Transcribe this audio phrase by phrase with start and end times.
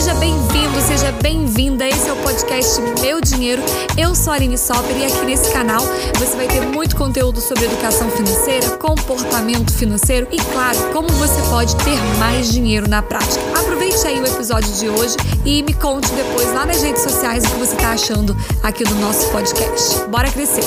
[0.00, 1.86] Seja bem-vindo, seja bem-vinda.
[1.86, 3.60] Esse é o podcast Meu Dinheiro.
[3.98, 5.82] Eu sou a Aline Sopper e aqui nesse canal
[6.18, 11.76] você vai ter muito conteúdo sobre educação financeira, comportamento financeiro e, claro, como você pode
[11.84, 13.42] ter mais dinheiro na prática.
[13.60, 17.50] Aproveite aí o episódio de hoje e me conte depois lá nas redes sociais o
[17.50, 19.98] que você está achando aqui do nosso podcast.
[20.08, 20.64] Bora crescer!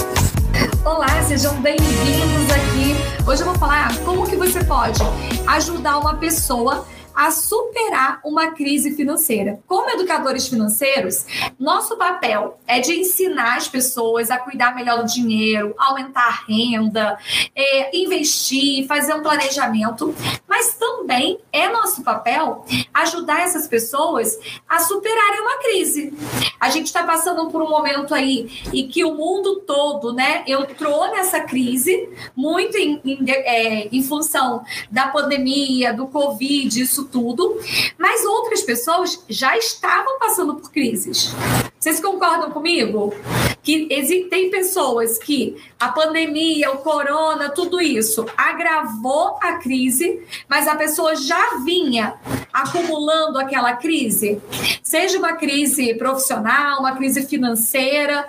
[0.85, 2.95] Olá, sejam bem-vindos aqui.
[3.27, 5.01] Hoje eu vou falar como que você pode
[5.47, 6.85] ajudar uma pessoa
[7.15, 9.59] a superar uma crise financeira.
[9.67, 11.25] Como educadores financeiros,
[11.59, 17.17] nosso papel é de ensinar as pessoas a cuidar melhor do dinheiro, aumentar a renda,
[17.55, 20.13] é, investir, fazer um planejamento,
[20.47, 24.37] mas também é nosso papel ajudar essas pessoas
[24.67, 26.13] a superarem uma crise.
[26.59, 31.11] A gente está passando por um momento aí e que o mundo todo, né, entrou
[31.11, 37.59] nessa crise muito em, em, é, em função da pandemia, do Covid, isso isso tudo,
[37.97, 41.33] mas outras pessoas já estavam passando por crises.
[41.79, 43.13] Vocês concordam comigo?
[43.61, 50.75] Que existem pessoas que a pandemia, o corona, tudo isso agravou a crise, mas a
[50.75, 52.15] pessoa já vinha
[52.53, 54.41] acumulando aquela crise,
[54.81, 58.25] seja uma crise profissional, uma crise financeira,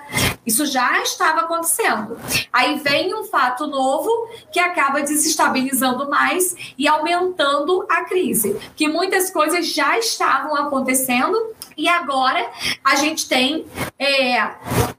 [0.47, 2.19] isso já estava acontecendo.
[2.53, 9.31] Aí vem um fato novo que acaba desestabilizando mais e aumentando a crise, que muitas
[9.31, 12.51] coisas já estavam acontecendo e agora
[12.85, 13.65] a gente tem
[13.99, 14.51] é,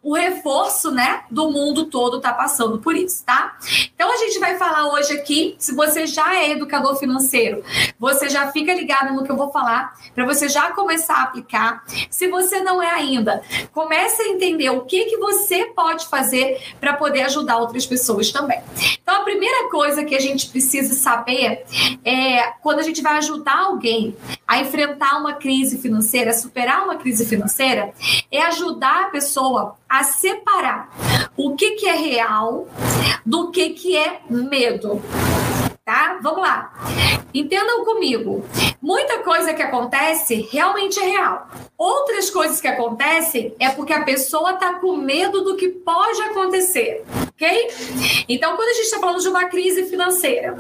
[0.02, 3.58] o reforço, né, do mundo todo tá passando por isso, tá?
[3.94, 7.64] Então a gente vai falar hoje aqui, se você já é educador financeiro,
[8.00, 11.84] você já fica ligado no que eu vou falar, para você já começar a aplicar.
[12.10, 13.42] Se você não é ainda,
[13.72, 18.62] comece a entender o que que você pode fazer para poder ajudar outras pessoas também.
[19.02, 21.66] Então a primeira coisa que a gente precisa saber
[22.04, 24.16] é quando a gente vai ajudar alguém
[24.48, 27.75] a enfrentar uma crise financeira, a superar uma crise financeira,
[28.32, 30.90] é ajudar a pessoa a separar
[31.36, 32.68] o que, que é real
[33.26, 35.02] do que, que é medo
[35.86, 36.18] tá?
[36.20, 36.74] Vamos lá.
[37.32, 38.44] Entendam comigo.
[38.82, 41.48] Muita coisa que acontece realmente é real.
[41.78, 47.04] Outras coisas que acontecem é porque a pessoa tá com medo do que pode acontecer,
[47.30, 48.26] ok?
[48.28, 50.58] Então, quando a gente está falando de uma crise financeira,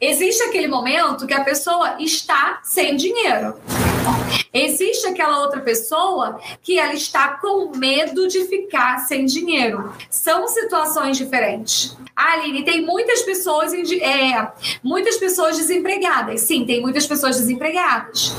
[0.00, 3.56] existe aquele momento que a pessoa está sem dinheiro.
[4.52, 9.92] Existe aquela outra pessoa que ela está com medo de ficar sem dinheiro.
[10.10, 11.96] São situações diferentes.
[12.14, 14.52] Ah, Aline, tem muitas pessoas, é,
[14.82, 16.42] muitas pessoas desempregadas.
[16.42, 18.34] Sim, tem muitas pessoas desempregadas.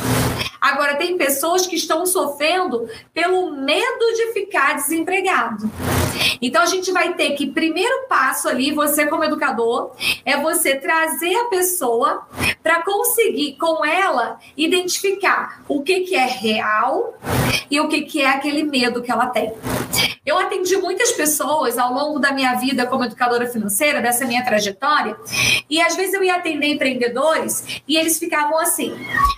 [0.64, 5.70] Agora, tem pessoas que estão sofrendo pelo medo de ficar desempregado.
[6.42, 9.92] Então, a gente vai ter que, primeiro passo ali, você como educador,
[10.24, 12.26] é você trazer a pessoa
[12.62, 17.20] para conseguir, com ela, identificar o que, que é real
[17.70, 19.52] e o que, que é aquele medo que ela tem.
[20.26, 25.18] Eu atendi muitas pessoas ao longo da minha vida como educadora financeira, dessa minha trajetória,
[25.70, 28.94] e às vezes eu ia atender empreendedores e eles ficavam assim: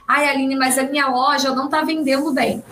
[0.07, 2.63] ai, Aline, mas a minha loja não está vendendo bem.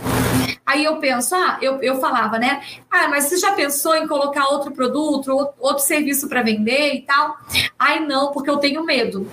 [0.66, 2.62] Aí eu penso, ah, eu, eu falava, né?
[2.90, 7.38] Ah, mas você já pensou em colocar outro produto, outro serviço para vender e tal?
[7.78, 9.28] Ai, não, porque eu tenho medo.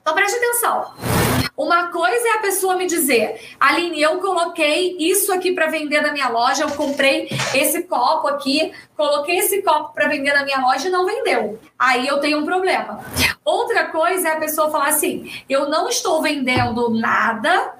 [0.00, 1.21] Então preste atenção.
[1.62, 6.12] Uma coisa é a pessoa me dizer, Aline, eu coloquei isso aqui para vender na
[6.12, 10.88] minha loja, eu comprei esse copo aqui, coloquei esse copo para vender na minha loja
[10.88, 11.60] e não vendeu.
[11.78, 13.04] Aí eu tenho um problema.
[13.44, 17.76] Outra coisa é a pessoa falar assim: eu não estou vendendo nada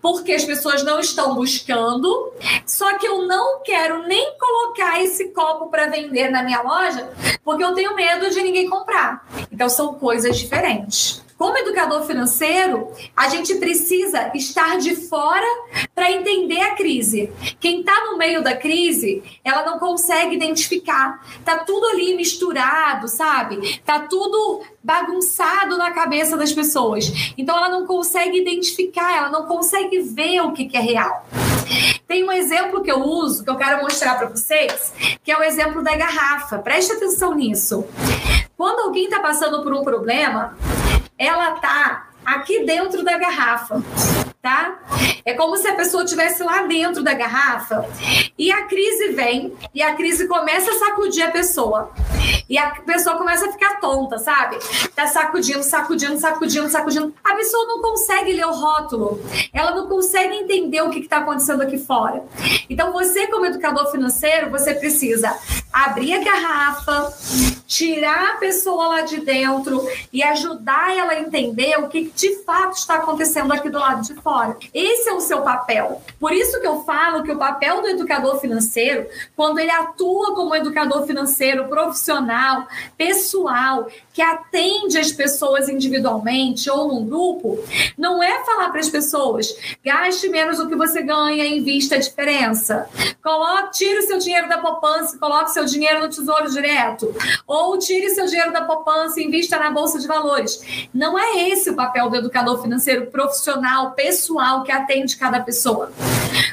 [0.00, 2.32] porque as pessoas não estão buscando,
[2.64, 7.10] só que eu não quero nem colocar esse copo para vender na minha loja
[7.44, 9.28] porque eu tenho medo de ninguém comprar.
[9.52, 11.25] Então são coisas diferentes.
[11.38, 15.46] Como educador financeiro, a gente precisa estar de fora
[15.94, 17.30] para entender a crise.
[17.60, 21.22] Quem está no meio da crise, ela não consegue identificar.
[21.44, 23.80] Tá tudo ali misturado, sabe?
[23.84, 27.34] Tá tudo bagunçado na cabeça das pessoas.
[27.36, 31.26] Então ela não consegue identificar, ela não consegue ver o que, que é real.
[32.08, 35.42] Tem um exemplo que eu uso, que eu quero mostrar para vocês, que é o
[35.42, 36.58] exemplo da garrafa.
[36.58, 37.84] Preste atenção nisso.
[38.56, 40.56] Quando alguém está passando por um problema,
[41.18, 43.82] ela tá aqui dentro da garrafa,
[44.42, 44.78] tá?
[45.26, 47.84] É como se a pessoa estivesse lá dentro da garrafa
[48.38, 51.90] e a crise vem e a crise começa a sacudir a pessoa.
[52.48, 54.56] E a pessoa começa a ficar tonta, sabe?
[54.94, 57.12] Tá sacudindo, sacudindo, sacudindo, sacudindo.
[57.24, 59.20] A pessoa não consegue ler o rótulo.
[59.52, 62.24] Ela não consegue entender o que está acontecendo aqui fora.
[62.70, 65.36] Então, você, como educador financeiro, você precisa
[65.72, 67.12] abrir a garrafa,
[67.66, 72.78] tirar a pessoa lá de dentro e ajudar ela a entender o que de fato
[72.78, 74.56] está acontecendo aqui do lado de fora.
[74.72, 76.02] Esse é o seu papel.
[76.18, 80.54] Por isso que eu falo que o papel do educador financeiro, quando ele atua como
[80.54, 82.66] educador financeiro profissional,
[82.96, 87.62] pessoal, que atende as pessoas individualmente ou num grupo,
[87.98, 89.54] não é falar para as pessoas
[89.84, 92.88] gaste menos do que você ganha invista a diferença.
[93.22, 97.14] Coloque, tire seu dinheiro da poupança e coloque seu dinheiro no tesouro direto.
[97.46, 100.88] Ou tire seu dinheiro da poupança e invista na bolsa de valores.
[100.94, 105.92] Não é esse o papel do educador financeiro profissional, pessoal, que atende cada pessoa.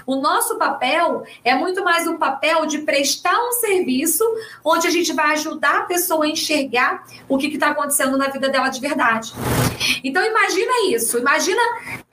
[0.06, 4.24] O nosso papel é muito mais um papel de prestar um serviço
[4.64, 8.50] onde a gente vai ajudar a pessoa a enxergar o que está acontecendo na vida
[8.50, 9.34] dela de verdade.
[10.04, 11.62] Então imagina isso, imagina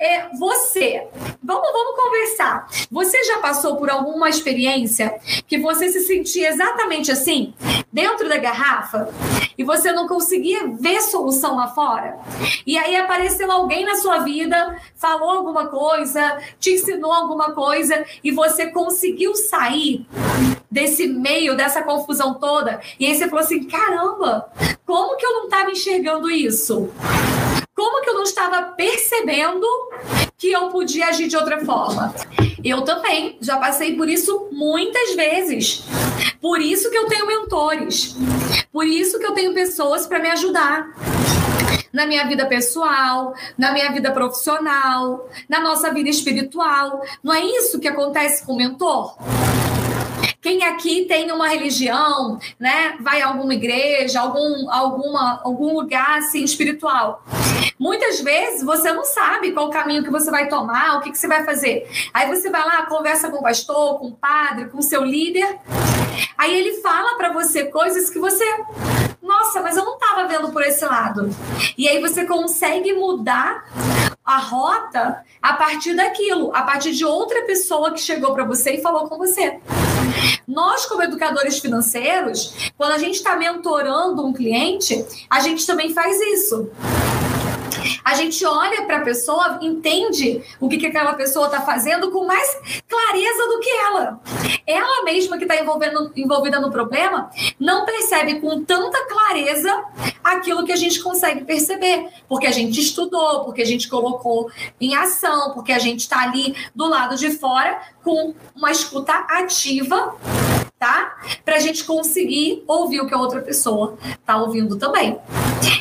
[0.00, 1.06] é, você.
[1.42, 2.66] Vamos, vamos conversar.
[2.90, 7.52] Você já passou por alguma experiência que você se sentia exatamente assim,
[7.92, 9.12] dentro da garrafa,
[9.58, 12.18] e você não conseguia ver solução lá fora?
[12.66, 18.30] E aí apareceu alguém na sua vida, falou alguma coisa, te ensinou alguma coisa, e
[18.30, 20.06] você conseguiu sair
[20.70, 24.50] desse meio, dessa confusão toda, e aí você falou assim: caramba,
[24.86, 26.90] como que eu não estava enxergando isso?
[27.80, 29.66] Como que eu não estava percebendo
[30.36, 32.14] que eu podia agir de outra forma?
[32.62, 35.82] Eu também já passei por isso muitas vezes.
[36.42, 38.14] Por isso que eu tenho mentores.
[38.70, 40.94] Por isso que eu tenho pessoas para me ajudar
[41.90, 47.00] na minha vida pessoal, na minha vida profissional, na nossa vida espiritual.
[47.24, 49.16] Não é isso que acontece com o mentor?
[50.40, 52.96] Quem aqui tem uma religião, né?
[53.00, 57.22] Vai a alguma igreja, algum, alguma, algum lugar assim espiritual.
[57.78, 61.18] Muitas vezes você não sabe qual o caminho que você vai tomar, o que, que
[61.18, 61.86] você vai fazer.
[62.14, 65.58] Aí você vai lá, conversa com o pastor, com o padre, com o seu líder.
[66.38, 68.44] Aí ele fala para você coisas que você
[69.22, 71.28] nossa, mas eu não estava vendo por esse lado.
[71.76, 73.64] E aí você consegue mudar
[74.24, 78.82] a rota a partir daquilo, a partir de outra pessoa que chegou para você e
[78.82, 79.60] falou com você.
[80.46, 86.20] Nós, como educadores financeiros, quando a gente está mentorando um cliente, a gente também faz
[86.20, 86.70] isso.
[88.04, 92.26] A gente olha para a pessoa, entende o que, que aquela pessoa está fazendo com
[92.26, 92.48] mais
[92.88, 94.20] clareza do que ela.
[94.66, 95.56] Ela mesma que está
[96.16, 99.84] envolvida no problema não percebe com tanta clareza
[100.22, 104.50] aquilo que a gente consegue perceber, porque a gente estudou, porque a gente colocou
[104.80, 110.16] em ação, porque a gente está ali do lado de fora com uma escuta ativa
[110.80, 111.14] tá?
[111.44, 115.20] Para a gente conseguir ouvir o que a outra pessoa tá ouvindo também.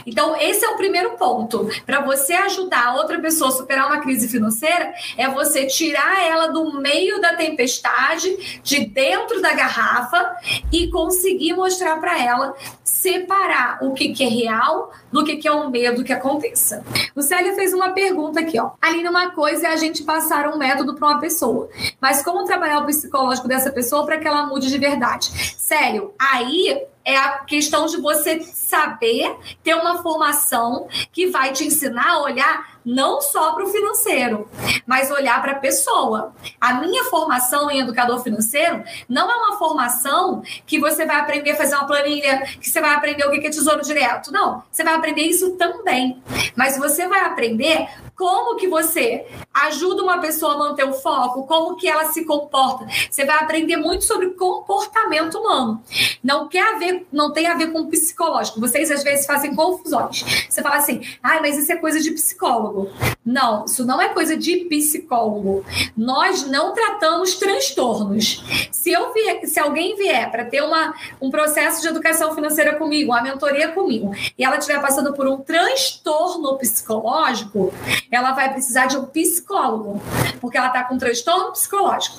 [0.05, 1.69] Então, esse é o primeiro ponto.
[1.85, 6.47] Para você ajudar a outra pessoa a superar uma crise financeira, é você tirar ela
[6.47, 10.35] do meio da tempestade, de dentro da garrafa
[10.69, 12.53] e conseguir mostrar para ela
[12.83, 16.83] separar o que, que é real do que, que é um medo que aconteça.
[17.15, 18.71] O Célio fez uma pergunta aqui, ó.
[18.81, 21.69] Aline, uma coisa é a gente passar um método para uma pessoa,
[22.01, 24.88] mas como trabalhar o psicológico dessa pessoa para que ela mude de verdade?
[25.57, 32.11] Sério, aí é a questão de você saber ter uma formação que vai te ensinar
[32.11, 34.49] a olhar não só para o financeiro,
[34.85, 36.33] mas olhar para a pessoa.
[36.59, 41.55] A minha formação em educador financeiro não é uma formação que você vai aprender a
[41.55, 44.31] fazer uma planilha, que você vai aprender o que é tesouro direto.
[44.31, 46.21] Não, você vai aprender isso também.
[46.55, 47.87] Mas você vai aprender
[48.19, 52.85] como que você ajuda uma pessoa a manter o foco, como que ela se comporta.
[53.09, 55.81] Você vai aprender muito sobre comportamento humano.
[56.21, 58.59] Não quer ver, não tem a ver com psicológico.
[58.59, 60.25] Vocês às vezes fazem confusões.
[60.49, 62.89] Você fala assim: "Ah, mas isso é coisa de psicólogo".
[63.25, 65.63] Não, isso não é coisa de psicólogo.
[65.95, 68.43] Nós não tratamos transtornos.
[68.71, 73.11] Se eu vier, se alguém vier para ter uma, um processo de educação financeira comigo,
[73.11, 77.71] uma mentoria comigo, e ela estiver passando por um transtorno psicológico,
[78.11, 80.01] ela vai precisar de um psicólogo,
[80.41, 82.17] porque ela está com um transtorno psicológico.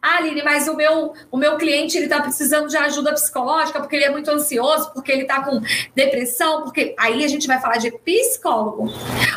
[0.00, 3.96] Ah, Aline, mas o meu, o meu cliente ele está precisando de ajuda psicológica porque
[3.96, 5.60] ele é muito ansioso, porque ele está com
[5.94, 8.92] depressão, porque aí a gente vai falar de psicólogo.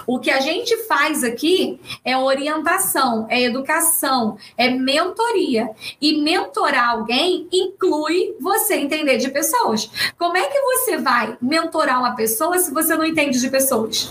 [0.08, 5.70] O que a gente faz aqui é orientação, é educação, é mentoria.
[6.02, 9.90] E mentorar alguém inclui você entender de pessoas.
[10.18, 14.10] Como é que você vai mentorar uma pessoa se você não entende de pessoas?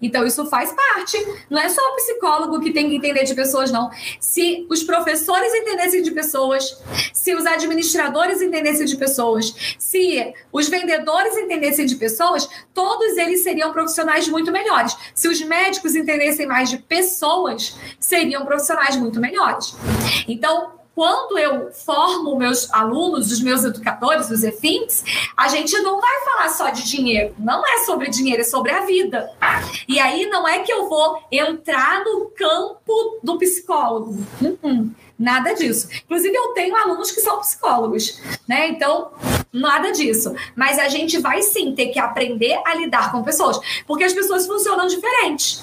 [0.00, 1.16] Então, isso faz parte.
[1.50, 3.90] Não é só o psicólogo que tem que entender de pessoas, não.
[4.20, 6.76] Se os professores entendessem de pessoas,
[7.12, 13.72] se os administradores entendessem de pessoas, se os vendedores entendessem de pessoas, todos eles seriam
[13.72, 14.96] profissionais muito melhores.
[15.14, 19.74] Se os médicos entendessem mais de pessoas, seriam profissionais muito melhores.
[20.28, 25.04] Então, quando eu formo meus alunos, os meus educadores, os EFINTs,
[25.36, 27.34] a gente não vai falar só de dinheiro.
[27.38, 29.30] Não é sobre dinheiro, é sobre a vida.
[29.86, 34.16] E aí não é que eu vou entrar no campo do psicólogo.
[34.40, 34.90] Uhum.
[35.18, 35.88] Nada disso.
[36.04, 38.68] Inclusive, eu tenho alunos que são psicólogos, né?
[38.68, 39.10] Então,
[39.52, 40.34] nada disso.
[40.54, 44.46] Mas a gente vai sim ter que aprender a lidar com pessoas, porque as pessoas
[44.46, 45.58] funcionam diferente.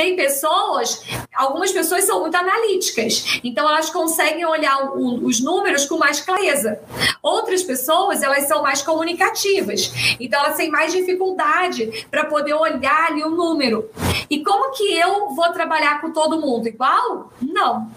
[0.00, 1.04] Tem pessoas,
[1.34, 6.80] algumas pessoas são muito analíticas, então elas conseguem olhar o, os números com mais clareza.
[7.22, 13.22] Outras pessoas, elas são mais comunicativas, então elas têm mais dificuldade para poder olhar ali
[13.22, 13.90] o número.
[14.30, 17.30] E como que eu vou trabalhar com todo mundo igual?
[17.38, 17.90] Não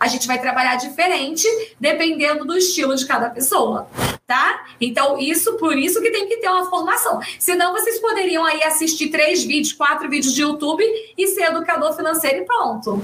[0.00, 1.46] a gente vai trabalhar diferente
[1.80, 3.88] dependendo do estilo de cada pessoa,
[4.26, 4.64] tá?
[4.80, 7.20] Então, isso por isso que tem que ter uma formação.
[7.38, 10.84] Senão, vocês poderiam aí assistir três vídeos, quatro vídeos de YouTube
[11.16, 13.02] e ser educador financeiro e pronto.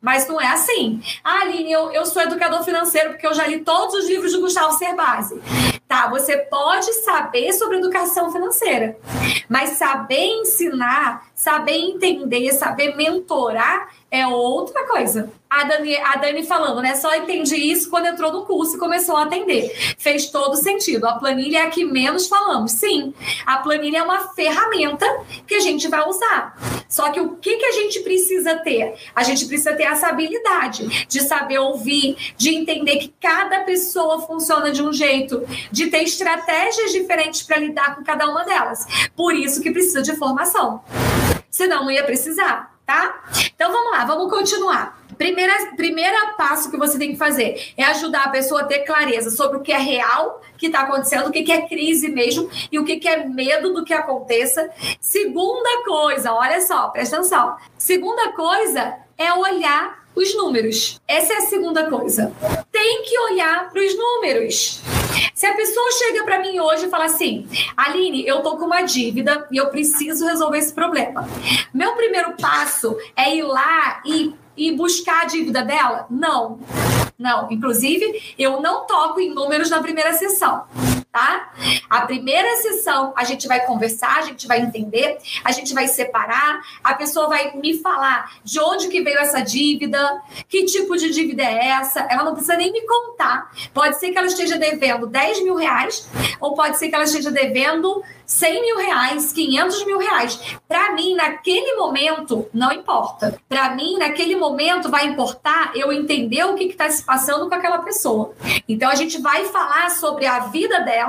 [0.00, 1.02] Mas não é assim.
[1.24, 4.38] Ah, Aline, eu, eu sou educador financeiro porque eu já li todos os livros de
[4.38, 5.40] Gustavo Cerbasi.
[5.88, 8.98] Tá, você pode saber sobre educação financeira,
[9.48, 15.30] mas saber ensinar, saber entender, saber mentorar é outra coisa.
[15.50, 16.94] A Dani, a Dani falando, né?
[16.94, 19.70] Só entendi isso quando entrou no curso e começou a atender.
[19.98, 21.06] Fez todo sentido.
[21.06, 22.72] A planilha é a que menos falamos.
[22.72, 23.14] Sim,
[23.46, 25.06] a planilha é uma ferramenta
[25.46, 26.56] que a gente vai usar.
[26.88, 28.94] Só que o que, que a gente precisa ter?
[29.14, 34.70] A gente precisa ter essa habilidade de saber ouvir, de entender que cada pessoa funciona
[34.70, 38.86] de um jeito, de ter estratégias diferentes para lidar com cada uma delas.
[39.14, 40.82] Por isso que precisa de formação.
[41.50, 43.22] Senão não ia precisar tá?
[43.54, 44.98] Então vamos lá, vamos continuar.
[45.18, 49.30] Primeira, primeira passo que você tem que fazer é ajudar a pessoa a ter clareza
[49.30, 52.78] sobre o que é real que está acontecendo, o que, que é crise mesmo e
[52.78, 54.70] o que, que é medo do que aconteça.
[55.02, 57.56] Segunda coisa, olha só, presta atenção.
[57.76, 60.98] Segunda coisa é olhar os números.
[61.06, 62.32] Essa é a segunda coisa.
[62.72, 64.82] Tem que olhar para os números.
[65.34, 67.46] Se a pessoa chega para mim hoje e fala assim,
[67.76, 71.28] Aline, eu tô com uma dívida e eu preciso resolver esse problema.
[71.72, 76.06] Meu primeiro passo é ir lá e, e buscar a dívida dela?
[76.10, 76.60] Não.
[77.18, 77.50] Não.
[77.50, 80.64] Inclusive, eu não toco em números na primeira sessão
[81.18, 81.50] tá?
[81.90, 86.60] A primeira sessão a gente vai conversar, a gente vai entender, a gente vai separar,
[86.82, 91.42] a pessoa vai me falar de onde que veio essa dívida, que tipo de dívida
[91.42, 93.50] é essa, ela não precisa nem me contar.
[93.74, 96.08] Pode ser que ela esteja devendo 10 mil reais,
[96.40, 100.38] ou pode ser que ela esteja devendo 100 mil reais, 500 mil reais.
[100.68, 103.40] Para mim, naquele momento, não importa.
[103.48, 107.78] Para mim, naquele momento, vai importar eu entender o que está se passando com aquela
[107.78, 108.34] pessoa.
[108.68, 111.07] Então, a gente vai falar sobre a vida dela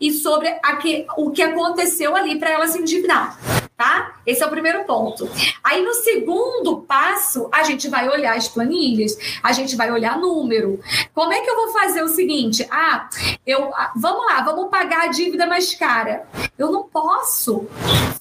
[0.00, 0.48] e sobre
[0.80, 4.14] que, o que aconteceu ali para ela se endividar tá?
[4.24, 5.28] Esse é o primeiro ponto.
[5.64, 10.78] Aí no segundo passo, a gente vai olhar as planilhas, a gente vai olhar número.
[11.12, 12.64] Como é que eu vou fazer o seguinte?
[12.70, 13.08] Ah,
[13.44, 16.28] eu ah, vamos lá, vamos pagar a dívida mais cara.
[16.56, 17.66] Eu não posso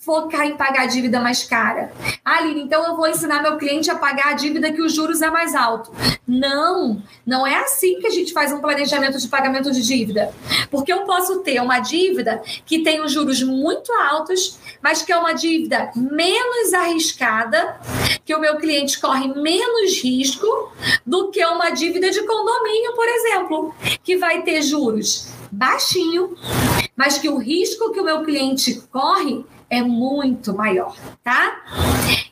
[0.03, 1.93] focar em pagar a dívida mais cara.
[2.25, 5.21] Ah, Aline, então eu vou ensinar meu cliente a pagar a dívida que os juros
[5.21, 5.91] é mais alto.
[6.27, 10.33] Não, não é assim que a gente faz um planejamento de pagamento de dívida.
[10.71, 15.17] Porque eu posso ter uma dívida que tem os juros muito altos, mas que é
[15.17, 15.50] uma dívida
[15.95, 17.79] menos arriscada,
[18.23, 20.71] que o meu cliente corre menos risco
[21.05, 26.35] do que uma dívida de condomínio, por exemplo, que vai ter juros baixinho,
[26.95, 31.63] mas que o risco que o meu cliente corre é muito maior, tá?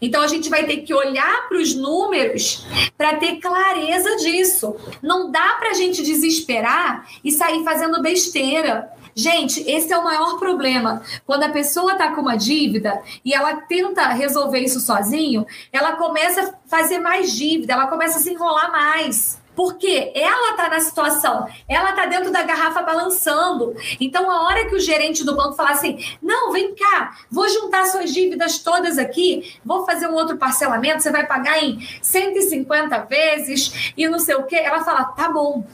[0.02, 2.68] Então a gente vai ter que olhar para os números
[2.98, 4.76] para ter clareza disso.
[5.02, 8.92] Não dá para a gente desesperar e sair fazendo besteira.
[9.16, 11.02] Gente, esse é o maior problema.
[11.26, 16.42] Quando a pessoa está com uma dívida e ela tenta resolver isso sozinho, ela começa
[16.42, 19.39] a fazer mais dívida, ela começa a se enrolar mais.
[19.60, 23.76] Porque ela está na situação, ela está dentro da garrafa balançando.
[24.00, 27.86] Então, a hora que o gerente do banco falar assim: não, vem cá, vou juntar
[27.88, 33.92] suas dívidas todas aqui, vou fazer um outro parcelamento, você vai pagar em 150 vezes
[33.98, 34.56] e não sei o quê.
[34.56, 35.66] Ela fala: tá bom.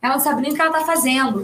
[0.00, 1.42] Ela sabe nem o que ela está fazendo.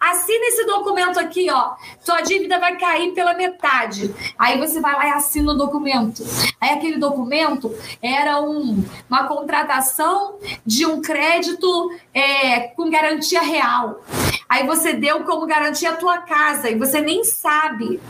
[0.00, 1.74] Assina esse documento aqui, ó.
[2.00, 4.14] Sua dívida vai cair pela metade.
[4.38, 6.24] Aí você vai lá e assina o documento.
[6.60, 14.02] Aí aquele documento era um, uma contratação de um crédito é, com garantia real.
[14.48, 18.00] Aí você deu como garantia a tua casa e você nem sabe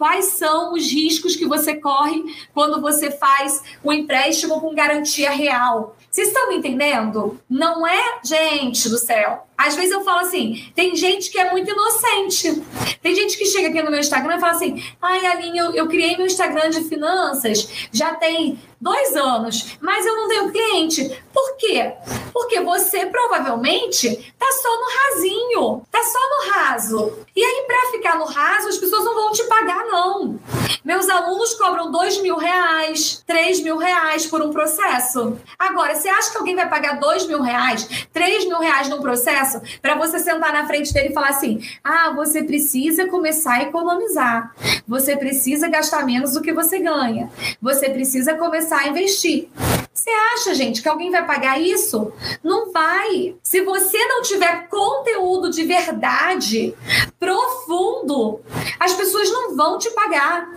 [0.00, 5.94] quais são os riscos que você corre quando você faz um empréstimo com garantia real.
[6.10, 7.38] Vocês estão me entendendo?
[7.50, 9.46] Não é, gente do céu.
[9.58, 12.62] Às vezes eu falo assim, tem gente que é muito inocente.
[13.02, 15.86] Tem gente que chega aqui no meu Instagram e fala assim, ai, Aline, eu, eu
[15.86, 21.22] criei meu Instagram de finanças, já tem dois anos, mas eu não tenho cliente.
[21.32, 21.92] Por quê?
[22.32, 27.18] Porque você provavelmente tá só no rasinho, tá só no raso.
[27.36, 30.38] E aí, para ficar no raso, as pessoas não vão te pagar, não.
[30.84, 35.36] Meus alunos cobram dois mil reais, três mil reais por um processo.
[35.58, 39.60] Agora, você acha que alguém vai pagar dois mil reais, três mil reais num processo
[39.82, 44.54] para você sentar na frente dele e falar assim: ah, você precisa começar a economizar,
[44.88, 49.48] você precisa gastar menos do que você ganha, você precisa começar a investir.
[49.92, 52.12] Você acha, gente, que alguém vai pagar isso?
[52.42, 53.34] Não vai.
[53.42, 56.74] Se você não tiver conteúdo de verdade,
[57.18, 58.40] profundo,
[58.78, 60.48] as pessoas não vão te pagar.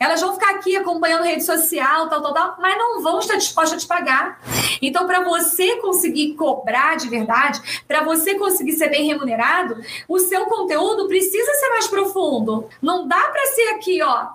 [0.00, 3.78] Elas vão ficar aqui acompanhando rede social, tal, tal, tal, mas não vão estar dispostas
[3.78, 4.40] a te pagar.
[4.80, 10.46] Então, para você conseguir cobrar de verdade, para você conseguir ser bem remunerado, o seu
[10.46, 12.68] conteúdo precisa ser mais profundo.
[12.80, 14.28] Não dá para ser aqui, ó,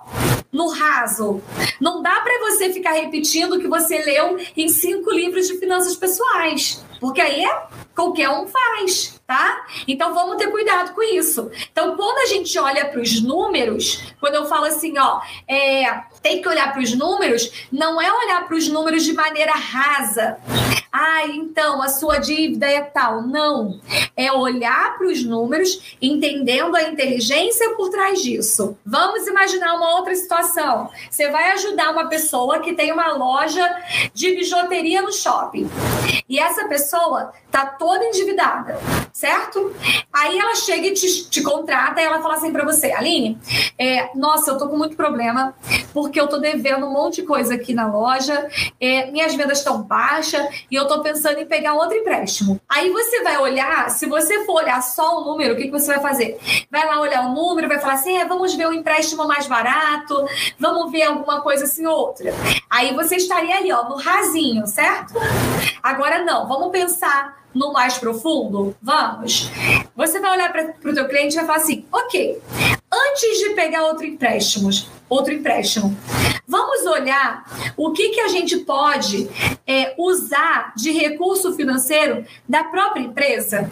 [0.52, 1.42] no raso.
[1.80, 5.96] Não dá para você ficar repetindo o que você leu em cinco livros de finanças
[5.96, 9.66] pessoais, porque aí é qualquer um faz, tá?
[9.86, 11.50] Então vamos ter cuidado com isso.
[11.70, 15.20] Então, quando a gente olha para os números, quando eu falo assim, ó,
[15.54, 19.52] é, tem que olhar para os números, não é olhar para os números de maneira
[19.52, 20.38] rasa.
[20.90, 23.20] Ah, então a sua dívida é tal.
[23.20, 23.80] Não.
[24.16, 28.78] É olhar para os números, entendendo a inteligência por trás disso.
[28.86, 30.88] Vamos imaginar uma outra situação.
[31.10, 33.68] Você vai ajudar uma pessoa que tem uma loja
[34.14, 35.68] de bijuteria no shopping.
[36.28, 38.78] E essa pessoa tá toda endividada,
[39.12, 39.74] certo?
[40.12, 43.36] Aí ela chega e te, te contrata e ela fala assim para você, Aline,
[43.76, 45.54] é, nossa, eu tô com muito problema
[45.92, 48.48] porque eu tô devendo um monte de coisa aqui na loja,
[48.80, 52.60] é, minhas vendas estão baixas e eu tô pensando em pegar outro empréstimo.
[52.68, 55.86] Aí você vai olhar, se você for olhar só o número, o que, que você
[55.86, 56.38] vai fazer?
[56.70, 60.24] Vai lá olhar o número, vai falar assim, é, vamos ver um empréstimo mais barato,
[60.58, 62.32] vamos ver alguma coisa assim outra.
[62.70, 65.14] Aí você estaria ali, ó, no rasinho, certo?
[65.82, 68.74] Agora não, vamos pensar no mais profundo?
[68.82, 69.50] Vamos.
[69.94, 72.42] Você vai olhar para o teu cliente e vai falar assim, ok,
[72.92, 74.70] antes de pegar outro empréstimo,
[75.08, 75.96] outro empréstimo,
[76.46, 77.44] vamos olhar
[77.76, 79.28] o que, que a gente pode
[79.66, 83.70] é, usar de recurso financeiro da própria empresa.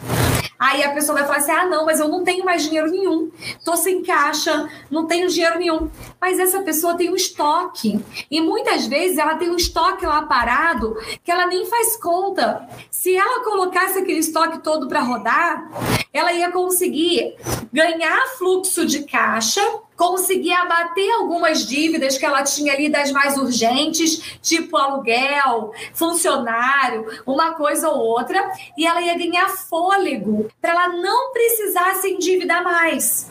[0.62, 3.32] Aí a pessoa vai falar assim: ah, não, mas eu não tenho mais dinheiro nenhum,
[3.64, 5.90] tô sem caixa, não tenho dinheiro nenhum.
[6.20, 7.98] Mas essa pessoa tem um estoque.
[8.30, 12.68] E muitas vezes ela tem um estoque lá parado que ela nem faz conta.
[12.92, 15.68] Se ela colocasse aquele estoque todo para rodar,
[16.12, 17.34] ela ia conseguir
[17.72, 19.60] ganhar fluxo de caixa
[20.02, 27.52] conseguir abater algumas dívidas que ela tinha ali das mais urgentes, tipo aluguel, funcionário, uma
[27.52, 33.30] coisa ou outra, e ela ia ganhar fôlego para ela não precisar se endividar mais.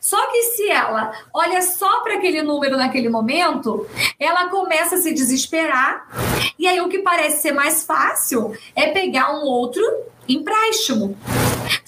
[0.00, 3.84] Só que se ela olha só para aquele número naquele momento,
[4.16, 6.06] ela começa a se desesperar.
[6.56, 9.82] E aí o que parece ser mais fácil é pegar um outro
[10.28, 11.18] empréstimo.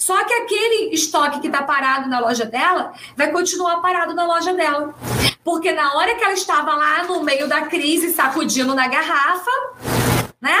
[0.09, 4.51] Só que aquele estoque que está parado na loja dela vai continuar parado na loja
[4.55, 4.95] dela.
[5.43, 9.51] Porque na hora que ela estava lá no meio da crise, sacudindo na garrafa,
[10.41, 10.57] né?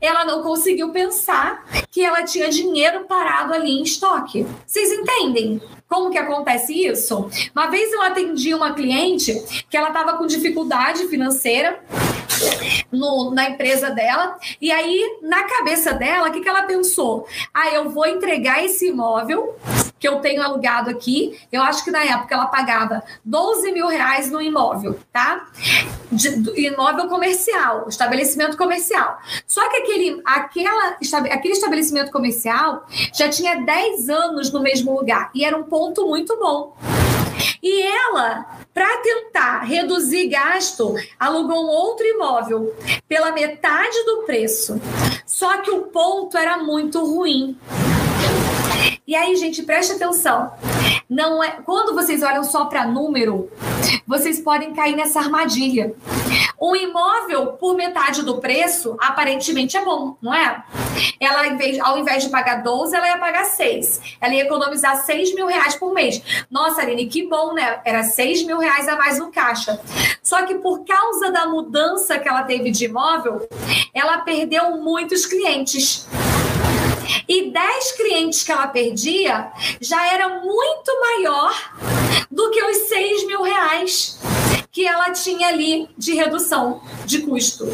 [0.00, 4.46] Ela não conseguiu pensar que ela tinha dinheiro parado ali em estoque.
[4.66, 5.60] Vocês entendem?
[5.86, 7.28] Como que acontece isso?
[7.54, 9.34] Uma vez eu atendi uma cliente
[9.68, 11.84] que ela estava com dificuldade financeira
[12.90, 14.36] no, na empresa dela.
[14.60, 17.26] E aí, na cabeça dela, o que, que ela pensou?
[17.52, 19.56] Ah, eu vou entregar esse imóvel
[20.00, 21.38] que eu tenho alugado aqui.
[21.52, 25.46] Eu acho que na época ela pagava 12 mil reais no imóvel, tá?
[26.10, 26.28] De,
[26.66, 29.18] imóvel comercial, estabelecimento comercial.
[29.46, 30.96] Só que aquele, aquela,
[31.30, 36.36] aquele estabelecimento comercial já tinha 10 anos no mesmo lugar e era um ponto muito
[36.38, 36.74] bom.
[37.62, 42.74] E ela, para tentar reduzir gasto, alugou um outro imóvel
[43.08, 44.80] pela metade do preço.
[45.26, 47.56] Só que o ponto era muito ruim.
[49.10, 50.52] E aí, gente, preste atenção.
[51.08, 53.50] Não é, quando vocês olham só para número,
[54.06, 55.96] vocês podem cair nessa armadilha.
[56.62, 60.62] Um imóvel por metade do preço, aparentemente é bom, não é?
[61.18, 61.40] Ela,
[61.82, 64.00] ao invés de pagar 12, ela ia pagar 6.
[64.20, 66.22] Ela ia economizar 6 mil reais por mês.
[66.48, 67.80] Nossa, Aline, que bom, né?
[67.84, 69.80] Era 6 mil reais a mais no caixa.
[70.22, 73.48] Só que por causa da mudança que ela teve de imóvel,
[73.92, 76.06] ela perdeu muitos clientes.
[77.28, 81.52] E 10 clientes que ela perdia já era muito maior
[82.30, 84.18] do que os 6 mil reais
[84.72, 87.66] que ela tinha ali de redução de custo.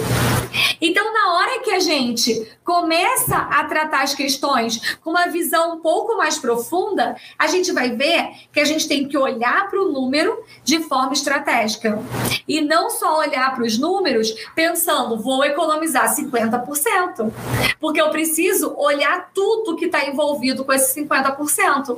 [0.80, 5.80] Então, na hora que a gente começa a tratar as questões com uma visão um
[5.80, 9.92] pouco mais profunda, a gente vai ver que a gente tem que olhar para o
[9.92, 12.02] número de forma estratégica.
[12.48, 17.32] E não só olhar para os números pensando, vou economizar 50%.
[17.78, 21.96] Porque eu preciso olhar tudo que está envolvido com esse 50%.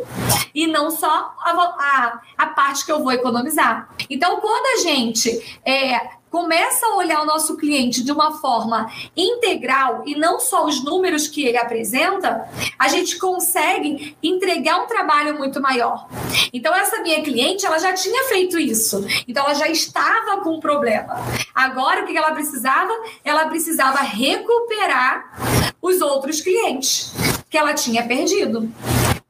[0.55, 3.89] E não só a, a, a parte que eu vou economizar.
[4.11, 10.03] Então, quando a gente é, começa a olhar o nosso cliente de uma forma integral
[10.07, 15.61] e não só os números que ele apresenta, a gente consegue entregar um trabalho muito
[15.61, 16.09] maior.
[16.53, 19.05] Então essa minha cliente, ela já tinha feito isso.
[19.27, 21.17] Então ela já estava com um problema.
[21.55, 22.93] Agora o que ela precisava?
[23.25, 27.13] Ela precisava recuperar os outros clientes
[27.49, 28.71] que ela tinha perdido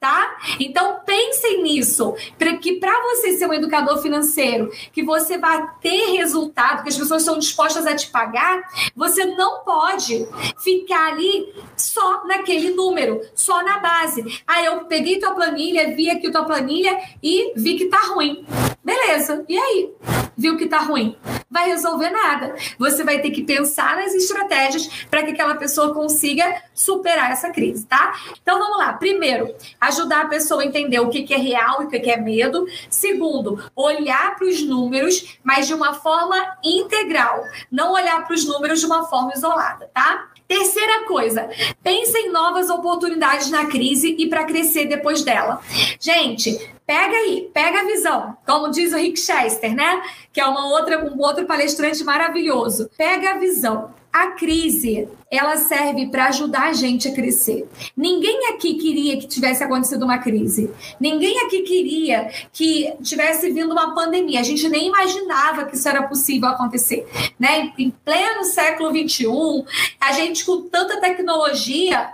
[0.01, 0.39] tá?
[0.61, 6.17] Então pensem nisso, para que para você ser um educador financeiro, que você vai ter
[6.17, 8.63] resultado, que as pessoas estão dispostas a te pagar,
[8.95, 10.27] você não pode
[10.63, 14.43] ficar ali só naquele número, só na base.
[14.47, 18.45] Ah, eu peguei tua planilha, vi aqui tua planilha e vi que tá ruim.
[18.85, 19.45] Beleza.
[19.49, 19.91] E aí?
[20.39, 21.17] Viu que tá ruim?
[21.51, 22.55] Vai resolver nada.
[22.79, 27.85] Você vai ter que pensar nas estratégias para que aquela pessoa consiga superar essa crise,
[27.87, 28.15] tá?
[28.41, 28.93] Então vamos lá.
[28.93, 32.67] Primeiro, ajudar a pessoa a entender o que, é real e o que é medo.
[32.89, 37.43] Segundo, olhar para os números, mas de uma forma integral.
[37.69, 40.29] Não olhar para os números de uma forma isolada, tá?
[40.49, 41.51] Terceira coisa,
[41.83, 45.61] pense em novas oportunidades na crise e para crescer depois dela.
[46.01, 50.03] Gente, pega aí, pega a visão, como diz o Rick Chester, né?
[50.33, 52.89] Que é uma outra, um outro palestrante maravilhoso.
[52.97, 53.93] Pega a visão.
[54.19, 57.69] A crise, ela serve para ajudar a gente a crescer.
[57.97, 60.73] Ninguém aqui queria que tivesse acontecido uma crise.
[60.99, 64.41] Ninguém aqui queria que tivesse vindo uma pandemia.
[64.41, 67.07] A gente nem imaginava que isso era possível acontecer,
[67.39, 67.73] né?
[67.79, 69.65] Em pleno século 21,
[70.01, 72.11] a gente com tanta tecnologia,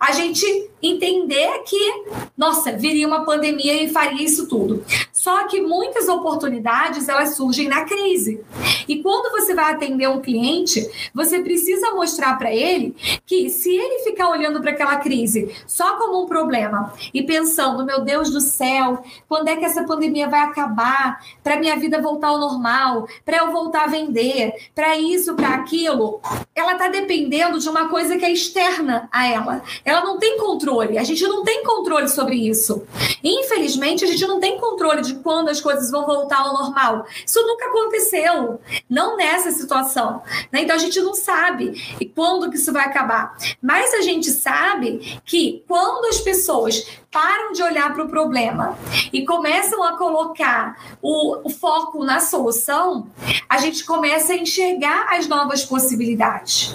[0.00, 0.44] a gente
[0.82, 2.04] entender que,
[2.36, 4.84] nossa, viria uma pandemia e faria isso tudo.
[5.12, 8.40] Só que muitas oportunidades elas surgem na crise.
[8.86, 14.02] E quando você vai atender um cliente, você precisa mostrar para ele que se ele
[14.02, 19.04] ficar olhando para aquela crise só como um problema e pensando, meu Deus do céu,
[19.28, 21.20] quando é que essa pandemia vai acabar?
[21.42, 26.20] Para minha vida voltar ao normal, para eu voltar a vender, para isso, para aquilo,
[26.54, 29.62] ela está dependendo de uma coisa que é externa a ela.
[29.84, 30.98] Ela não tem controle.
[30.98, 32.86] A gente não tem controle sobre isso.
[33.22, 37.06] Infelizmente, a gente não tem controle de quando as coisas vão voltar ao normal.
[37.24, 38.60] Isso nunca aconteceu.
[38.88, 40.22] Não nessa situação.
[40.50, 40.62] Né?
[40.62, 43.36] Então a gente não sabe quando que isso vai acabar.
[43.62, 48.76] Mas a gente sabe que quando as pessoas param de olhar para o problema
[49.12, 53.06] e começam a colocar o, o, foco na solução,
[53.48, 56.74] a gente começa a enxergar as novas possibilidades.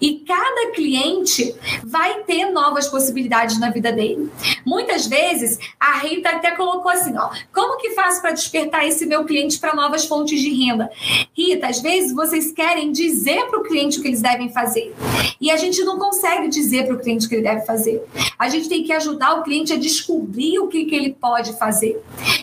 [0.00, 1.54] E cada cliente
[1.84, 4.30] vai ter novas possibilidades na vida dele.
[4.64, 9.24] Muitas vezes, a Rita até colocou assim: ó, como que faço para despertar esse meu
[9.24, 10.90] cliente para novas fontes de renda?
[11.36, 14.94] Rita, às vezes vocês querem dizer para o cliente o que eles devem fazer.
[15.40, 18.04] E a gente não consegue dizer para o cliente o que ele deve fazer.
[18.38, 22.00] A gente tem que ajudar o cliente a descobrir o que, que ele pode fazer.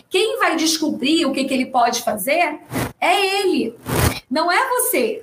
[0.08, 2.58] Quem vai descobrir o que, que ele pode fazer
[3.06, 3.74] é ele,
[4.30, 5.22] não é você.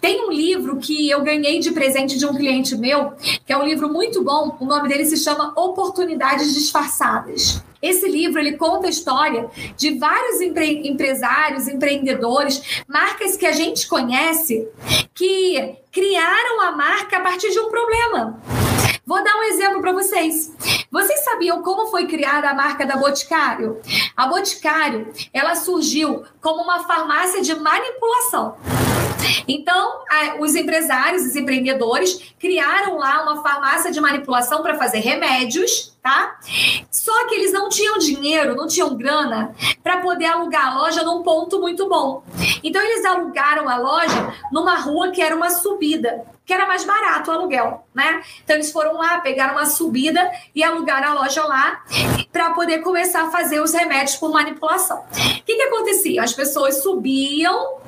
[0.00, 3.12] Tem um livro que eu ganhei de presente de um cliente meu,
[3.44, 7.62] que é um livro muito bom, o nome dele se chama Oportunidades Disfarçadas.
[7.80, 13.86] Esse livro ele conta a história de vários empre empresários, empreendedores, marcas que a gente
[13.88, 14.68] conhece
[15.14, 18.40] que criaram a marca a partir de um problema.
[19.08, 20.52] Vou dar um exemplo para vocês.
[20.92, 23.80] Vocês sabiam como foi criada a marca da Boticário?
[24.14, 28.58] A Boticário, ela surgiu como uma farmácia de manipulação.
[29.46, 30.00] Então,
[30.40, 36.38] os empresários, os empreendedores criaram lá uma farmácia de manipulação para fazer remédios, tá?
[36.90, 41.22] Só que eles não tinham dinheiro, não tinham grana para poder alugar a loja num
[41.22, 42.22] ponto muito bom.
[42.62, 47.30] Então, eles alugaram a loja numa rua que era uma subida que era mais barato
[47.30, 48.22] o aluguel, né?
[48.42, 51.84] Então eles foram lá, pegaram uma subida e alugaram a loja lá
[52.32, 55.00] para poder começar a fazer os remédios por manipulação.
[55.00, 56.22] O que, que acontecia?
[56.22, 57.82] As pessoas subiam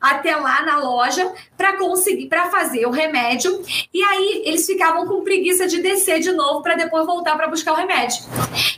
[0.00, 5.22] até lá na loja para conseguir para fazer o remédio e aí eles ficavam com
[5.22, 8.22] preguiça de descer de novo para depois voltar para buscar o remédio.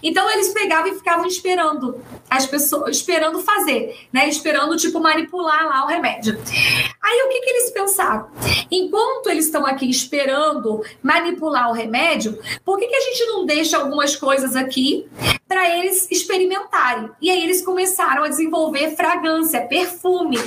[0.03, 4.29] Então eles pegavam e ficavam esperando as pessoas esperando fazer, né?
[4.29, 6.39] Esperando tipo manipular lá o remédio.
[7.03, 8.29] Aí o que que eles pensaram?
[8.71, 13.77] Enquanto eles estão aqui esperando manipular o remédio, por que que a gente não deixa
[13.77, 15.07] algumas coisas aqui
[15.47, 17.11] para eles experimentarem?
[17.21, 20.39] E aí eles começaram a desenvolver fragrância, perfume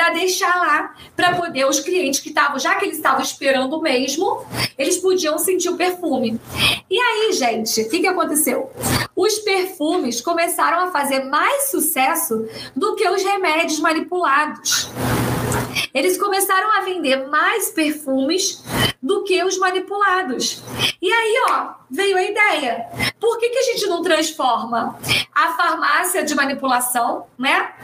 [0.00, 4.46] para deixar lá, para poder os clientes que estavam, já que eles estavam esperando mesmo,
[4.78, 6.40] eles podiam sentir o perfume.
[6.88, 8.72] E aí, gente, o que, que aconteceu?
[9.14, 14.88] Os perfumes começaram a fazer mais sucesso do que os remédios manipulados.
[15.92, 18.64] Eles começaram a vender mais perfumes
[19.02, 20.62] do que os manipulados.
[21.02, 22.86] E aí, ó, veio a ideia.
[23.20, 24.98] Por que, que a gente não transforma
[25.34, 27.74] a farmácia de manipulação, né?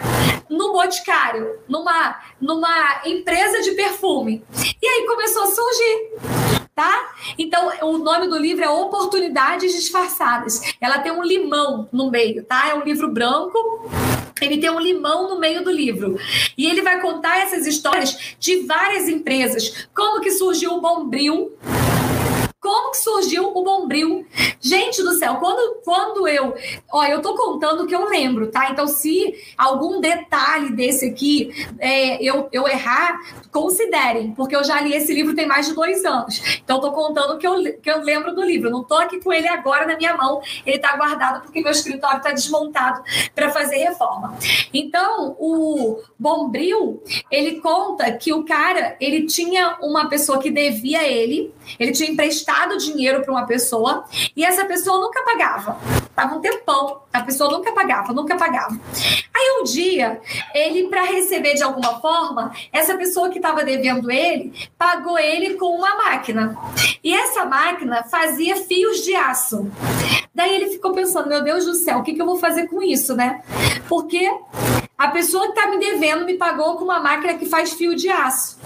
[0.49, 4.45] No boticário, numa, numa empresa de perfume.
[4.81, 7.15] E aí começou a surgir tá?
[7.39, 10.61] Então, o nome do livro é Oportunidades Disfarçadas.
[10.79, 12.69] Ela tem um limão no meio, tá?
[12.69, 13.91] É um livro branco.
[14.43, 16.21] Ele tem um limão no meio do livro.
[16.57, 19.89] E ele vai contar essas histórias de várias empresas.
[19.95, 21.57] Como que surgiu o Bombril,
[22.67, 24.27] como que surgiu o Bombril?
[24.61, 26.53] Gente do céu, quando, quando eu.
[26.91, 28.69] Ó, eu tô contando o que eu lembro, tá?
[28.73, 33.21] Então, se algum detalhe desse aqui é, eu, eu errar,
[33.53, 36.61] considerem, porque eu já li esse livro tem mais de dois anos.
[36.65, 38.69] Então, tô contando o que eu, que eu lembro do livro.
[38.69, 42.21] não tô aqui com ele agora na minha mão, ele tá guardado porque meu escritório
[42.21, 43.01] tá desmontado
[43.33, 44.37] para fazer reforma.
[44.75, 47.01] Então, o Bombril,
[47.31, 52.56] ele conta que o cara, ele tinha uma pessoa que devia ele, ele tinha emprestado
[52.57, 55.79] emprestado dinheiro para uma pessoa e essa pessoa nunca pagava.
[56.15, 58.79] Tava um tempão, a pessoa nunca pagava, nunca pagava.
[59.35, 60.21] Aí um dia,
[60.55, 65.77] ele, para receber de alguma forma, essa pessoa que estava devendo ele, pagou ele com
[65.77, 66.57] uma máquina.
[67.05, 69.71] E essa máquina fazia fios de aço.
[70.35, 72.83] Daí ele ficou pensando: meu Deus do céu, o que, que eu vou fazer com
[72.83, 73.43] isso, né?
[73.89, 74.31] Porque
[74.97, 78.09] a pessoa que está me devendo me pagou com uma máquina que faz fio de
[78.09, 78.59] aço.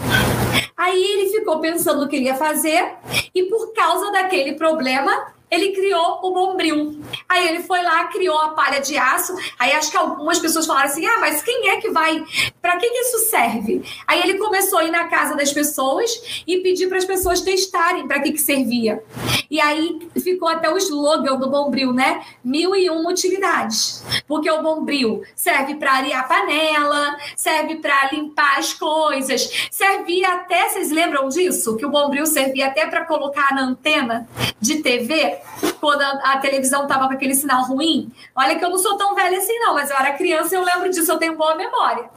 [0.80, 2.94] Aí ele ficou pensando o que ele ia fazer
[3.34, 5.12] e por causa daquele problema,
[5.50, 7.00] ele criou o bombril.
[7.28, 9.34] Aí ele foi lá, criou a palha de aço.
[9.58, 12.22] Aí acho que algumas pessoas falaram assim: ah, mas quem é que vai?
[12.62, 13.82] Para que, que isso serve?
[14.06, 18.06] Aí ele começou a ir na casa das pessoas e pedir para as pessoas testarem
[18.06, 19.02] para que, que servia.
[19.50, 22.24] E aí ficou até o slogan do bombril, né?
[22.44, 24.04] Mil e uma utilidades.
[24.28, 30.92] Porque o bombril serve para arear panela, serve para limpar as coisas, servia até, vocês
[30.92, 31.76] lembram disso?
[31.76, 34.28] Que o bombril servia até para colocar na antena
[34.60, 35.39] de TV
[35.80, 38.10] quando a, a televisão tava com aquele sinal ruim.
[38.34, 40.64] Olha que eu não sou tão velha assim, não, mas eu era criança e eu
[40.64, 42.10] lembro disso, eu tenho boa memória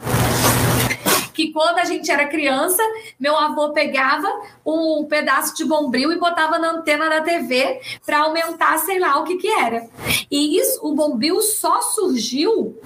[1.33, 2.81] que quando a gente era criança,
[3.19, 4.27] meu avô pegava
[4.65, 9.23] um pedaço de bombril e botava na antena da TV para aumentar, sei lá o
[9.23, 9.87] que que era.
[10.29, 12.79] E isso, o bombril só surgiu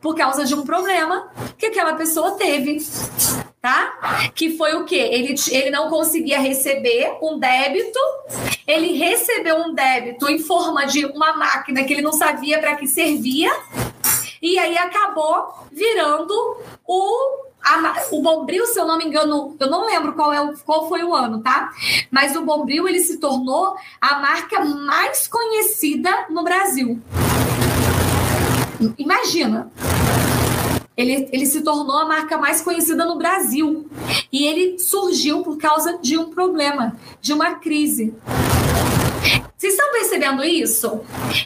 [0.00, 2.80] por causa de um problema que aquela pessoa teve
[3.60, 4.30] tá?
[4.34, 4.96] Que foi o quê?
[4.96, 7.98] Ele, ele não conseguia receber um débito,
[8.66, 12.86] ele recebeu um débito em forma de uma máquina que ele não sabia para que
[12.86, 13.50] servia,
[14.40, 16.34] e aí acabou virando
[16.86, 20.88] o a, o Bombril, se eu não me engano, eu não lembro qual, é, qual
[20.88, 21.70] foi o ano, tá?
[22.10, 26.98] Mas o Bombril ele se tornou a marca mais conhecida no Brasil.
[28.96, 29.70] Imagina.
[31.00, 33.88] Ele, ele se tornou a marca mais conhecida no Brasil.
[34.30, 38.14] E ele surgiu por causa de um problema, de uma crise.
[39.56, 41.00] Vocês estão percebendo isso?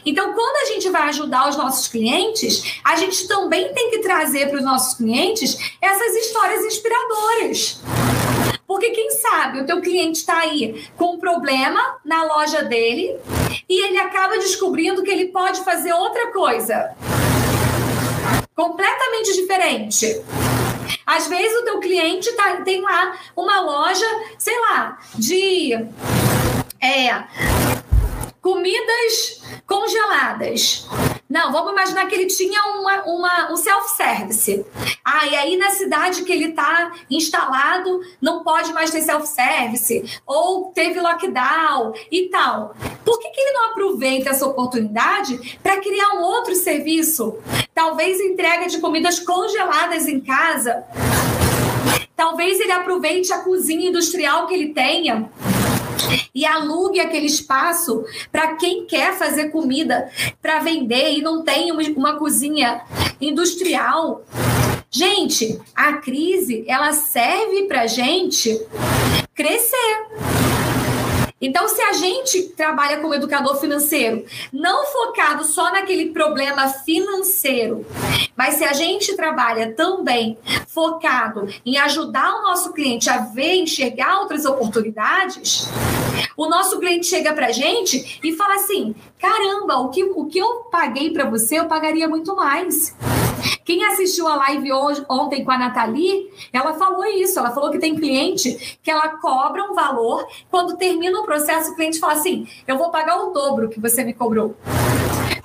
[0.05, 4.49] Então, quando a gente vai ajudar os nossos clientes, a gente também tem que trazer
[4.49, 7.81] para os nossos clientes essas histórias inspiradoras.
[8.67, 13.17] Porque quem sabe o teu cliente está aí com um problema na loja dele
[13.69, 16.95] e ele acaba descobrindo que ele pode fazer outra coisa
[18.55, 20.23] completamente diferente.
[21.05, 24.05] Às vezes o teu cliente tá, tem lá uma loja,
[24.39, 25.73] sei lá, de
[26.81, 27.23] é,
[28.41, 30.87] comidas congeladas.
[31.35, 34.65] Não, vamos imaginar que ele tinha uma, uma, um self-service.
[35.03, 40.71] Ah, e aí na cidade que ele está instalado não pode mais ter self-service, ou
[40.71, 42.73] teve lockdown e tal.
[43.03, 47.37] Por que, que ele não aproveita essa oportunidade para criar um outro serviço?
[47.73, 50.85] Talvez entrega de comidas congeladas em casa.
[52.15, 55.29] Talvez ele aproveite a cozinha industrial que ele tenha
[56.33, 60.09] e alugue aquele espaço para quem quer fazer comida
[60.41, 62.81] para vender e não tem uma cozinha
[63.19, 64.23] industrial.
[64.89, 68.59] Gente, a crise ela serve para gente
[69.33, 70.34] crescer.
[71.39, 77.85] Então, se a gente trabalha como educador financeiro, não focado só naquele problema financeiro,
[78.37, 84.21] mas se a gente trabalha também focado em ajudar o nosso cliente a ver, enxergar
[84.21, 85.67] outras oportunidades,
[86.37, 90.39] o nosso cliente chega para a gente e fala assim: caramba, o que, o que
[90.39, 92.95] eu paguei para você, eu pagaria muito mais.
[93.63, 97.39] Quem assistiu a live hoje, ontem com a Nathalie, ela falou isso.
[97.39, 101.75] Ela falou que tem cliente que ela cobra um valor, quando termina o processo, o
[101.75, 104.55] cliente fala assim: eu vou pagar o dobro que você me cobrou.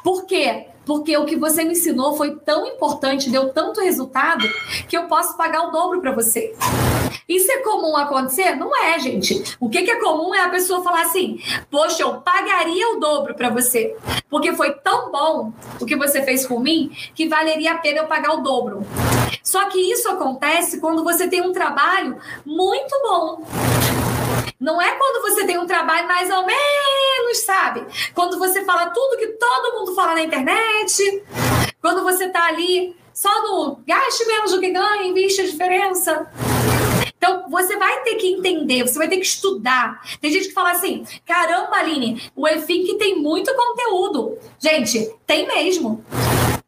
[0.02, 0.66] Por quê?
[0.90, 4.44] Porque o que você me ensinou foi tão importante, deu tanto resultado,
[4.88, 6.52] que eu posso pagar o dobro para você.
[7.28, 8.56] Isso é comum acontecer?
[8.56, 9.56] Não é, gente.
[9.60, 13.50] O que, é comum é a pessoa falar assim: Poxa, eu pagaria o dobro para
[13.50, 13.96] você,
[14.28, 18.06] porque foi tão bom o que você fez por mim que valeria a pena eu
[18.06, 18.84] pagar o dobro.
[19.44, 23.44] Só que isso acontece quando você tem um trabalho muito bom.
[24.60, 27.82] Não é quando você tem um trabalho mais ou menos, sabe?
[28.14, 31.22] Quando você fala tudo que todo mundo fala na internet,
[31.80, 36.30] quando você tá ali só no gaste menos do que ganha, investe a diferença.
[37.16, 39.98] Então, você vai ter que entender, você vai ter que estudar.
[40.20, 44.38] Tem gente que fala assim: caramba, Aline, o EFIC tem muito conteúdo.
[44.58, 46.04] Gente, tem mesmo.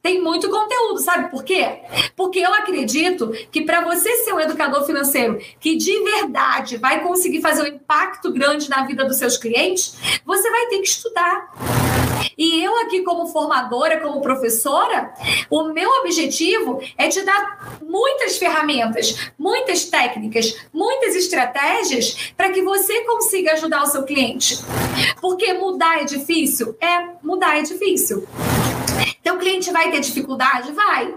[0.03, 1.79] Tem muito conteúdo, sabe por quê?
[2.17, 7.41] Porque eu acredito que para você ser um educador financeiro que de verdade vai conseguir
[7.41, 11.53] fazer um impacto grande na vida dos seus clientes, você vai ter que estudar.
[12.37, 15.15] E eu aqui como formadora, como professora,
[15.49, 23.05] o meu objetivo é te dar muitas ferramentas, muitas técnicas, muitas estratégias para que você
[23.05, 24.59] consiga ajudar o seu cliente.
[25.21, 26.77] Porque mudar é difícil?
[26.81, 28.27] É, mudar é difícil.
[29.23, 30.73] Teu cliente vai ter dificuldade?
[30.73, 31.15] Vai.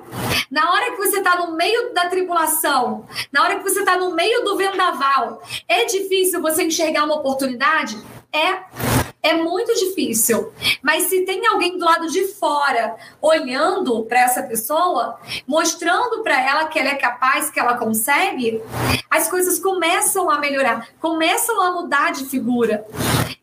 [0.51, 4.13] Na hora que você está no meio da tribulação, na hora que você está no
[4.13, 7.97] meio do vendaval, é difícil você enxergar uma oportunidade?
[8.31, 9.04] É.
[9.25, 10.53] É muito difícil.
[10.83, 16.65] Mas se tem alguém do lado de fora olhando para essa pessoa, mostrando para ela
[16.65, 18.61] que ela é capaz, que ela consegue,
[19.09, 22.85] as coisas começam a melhorar, começam a mudar de figura.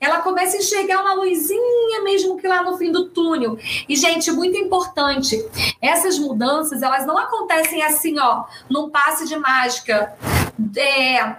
[0.00, 3.58] Ela começa a enxergar uma luzinha mesmo que lá no fim do túnel.
[3.88, 5.44] E gente, muito importante,
[5.80, 10.16] essas mudanças, elas não acontecem assim, ó, num passe de mágica
[10.76, 11.36] é,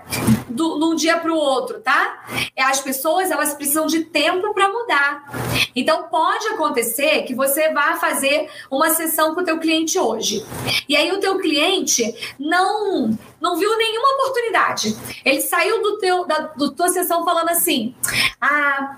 [0.49, 2.25] do, de um dia para o outro, tá?
[2.57, 5.69] As pessoas elas precisam de tempo para mudar.
[5.75, 10.45] Então pode acontecer que você vá fazer uma sessão com o teu cliente hoje.
[10.87, 14.95] E aí o teu cliente não não viu nenhuma oportunidade.
[15.25, 17.93] Ele saiu do teu da do tua sessão falando assim:
[18.39, 18.95] "Ah,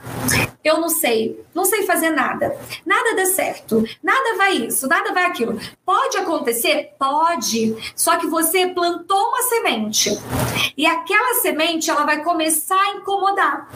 [0.64, 2.56] eu não sei, não sei fazer nada.
[2.86, 3.84] Nada dá certo.
[4.04, 5.60] Nada vai isso, nada vai aquilo".
[5.84, 6.92] Pode acontecer?
[7.00, 7.76] Pode.
[7.96, 10.12] Só que você plantou uma semente.
[10.78, 13.68] E aquela semente ela vai começar a incomodar.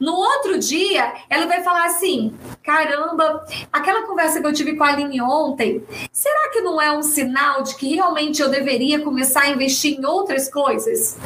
[0.00, 4.88] No outro dia, ela vai falar assim: caramba, aquela conversa que eu tive com a
[4.88, 9.50] Aline ontem, será que não é um sinal de que realmente eu deveria começar a
[9.50, 11.16] investir em outras coisas?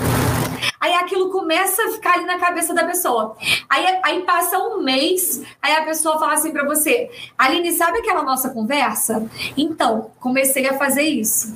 [0.80, 3.36] Aí aquilo começa a ficar ali na cabeça da pessoa.
[3.68, 8.22] Aí, aí passa um mês, aí a pessoa fala assim para você: Aline, sabe aquela
[8.22, 9.28] nossa conversa?
[9.56, 11.54] Então, comecei a fazer isso.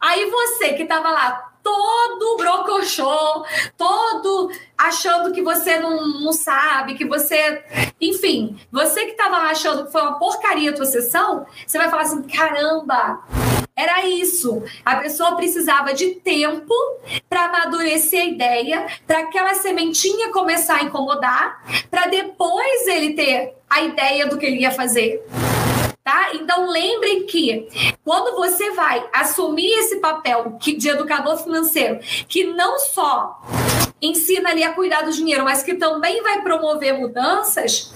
[0.00, 3.44] Aí você que tava lá todo brocochô,
[3.76, 7.62] todo achando que você não, não sabe, que você.
[8.00, 12.02] Enfim, você que estava achando que foi uma porcaria a tua sessão, você vai falar
[12.02, 13.22] assim: caramba,
[13.76, 14.62] era isso.
[14.84, 16.74] A pessoa precisava de tempo
[17.28, 23.82] para amadurecer a ideia, para aquela sementinha começar a incomodar, para depois ele ter a
[23.82, 25.24] ideia do que ele ia fazer
[26.10, 26.34] tá?
[26.34, 27.68] Então lembrem que
[28.04, 33.40] quando você vai assumir esse papel de educador financeiro, que não só
[34.02, 37.92] ensina ali a cuidar do dinheiro, mas que também vai promover mudanças,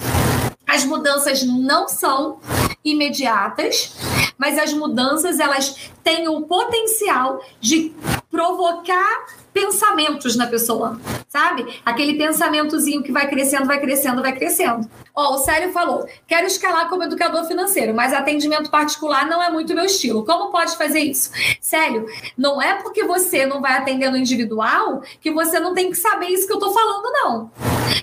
[0.64, 2.38] as mudanças não são
[2.84, 3.96] imediatas,
[4.38, 7.92] mas as mudanças elas têm o potencial de
[8.30, 11.80] provocar pensamentos na pessoa, sabe?
[11.86, 14.90] Aquele pensamentozinho que vai crescendo, vai crescendo, vai crescendo.
[15.14, 19.72] Ó, o Célio falou: quero escalar como educador financeiro, mas atendimento particular não é muito
[19.72, 20.24] meu estilo.
[20.24, 21.30] Como pode fazer isso?
[21.60, 26.26] Célio, não é porque você não vai atendendo individual que você não tem que saber
[26.26, 27.50] isso que eu tô falando, não.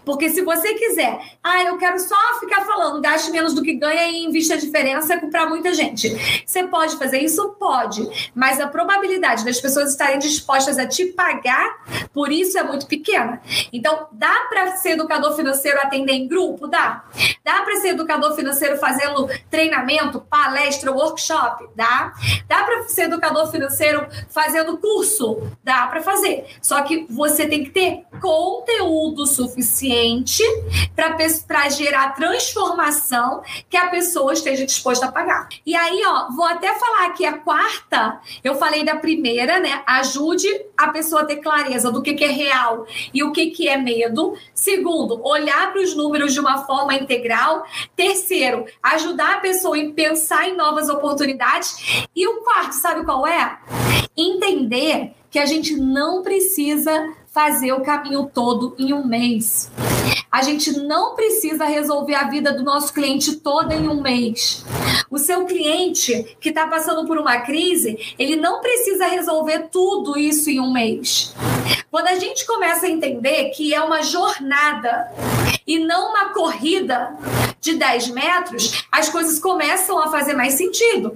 [0.06, 4.08] Porque se você quiser, ah, eu quero só ficar falando, gaste menos do que ganha
[4.08, 6.10] e invista a diferença para muita gente.
[6.46, 7.50] Você pode fazer isso?
[7.60, 8.32] Pode.
[8.34, 11.41] Mas a probabilidade das pessoas estarem dispostas a te pagar
[12.14, 13.42] por isso é muito pequena.
[13.72, 16.68] Então, dá para ser educador financeiro atender em grupo?
[16.68, 17.04] Dá.
[17.44, 21.68] Dá para ser educador financeiro fazendo treinamento, palestra, workshop?
[21.76, 22.14] Dá.
[22.48, 25.42] Dá para ser educador financeiro fazendo curso?
[25.64, 26.46] Dá para fazer.
[26.62, 30.44] Só que você tem que ter conteúdo conteúdo suficiente
[30.96, 35.48] para gerar transformação que a pessoa esteja disposta a pagar.
[35.66, 39.84] E aí, ó, vou até falar aqui a quarta, eu falei da primeira, né?
[39.86, 43.68] Ajude a pessoa a ter clareza do que, que é real e o que, que
[43.68, 44.34] é medo.
[44.54, 47.64] Segundo, olhar para os números de uma forma integral.
[47.96, 52.08] Terceiro, ajudar a pessoa em pensar em novas oportunidades.
[52.16, 53.60] E o quarto, sabe qual é?
[54.16, 59.72] Entender que a gente não precisa fazer o caminho todo em um mês.
[60.32, 64.66] A gente não precisa resolver a vida do nosso cliente toda em um mês.
[65.10, 70.50] O seu cliente que está passando por uma crise, ele não precisa resolver tudo isso
[70.50, 71.34] em um mês.
[71.90, 75.12] Quando a gente começa a entender que é uma jornada
[75.66, 77.16] e não uma corrida
[77.62, 81.16] de 10 metros, as coisas começam a fazer mais sentido.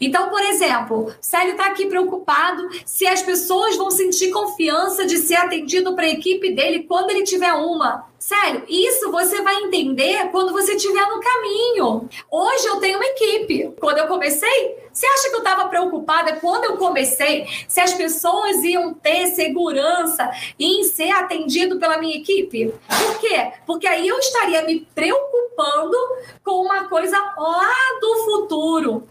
[0.00, 5.36] Então, por exemplo, Célio está aqui preocupado se as pessoas vão sentir confiança de ser
[5.36, 8.10] atendido para a equipe dele quando ele tiver uma.
[8.18, 12.08] Sério, isso você vai entender quando você estiver no caminho.
[12.30, 13.74] Hoje eu tenho uma equipe.
[13.80, 18.62] Quando eu comecei, você acha que eu estava preocupada quando eu comecei se as pessoas
[18.62, 22.74] iam ter segurança em ser atendido pela minha equipe?
[22.88, 23.52] Por quê?
[23.66, 25.96] Porque aí eu estaria me preocupando
[26.44, 29.08] com uma coisa lá do futuro.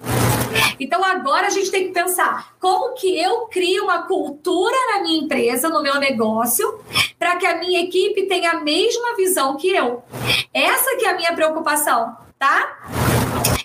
[0.79, 5.21] Então agora a gente tem que pensar como que eu crio uma cultura na minha
[5.21, 6.79] empresa, no meu negócio,
[7.17, 10.03] para que a minha equipe tenha a mesma visão que eu.
[10.53, 13.11] Essa que é a minha preocupação, tá?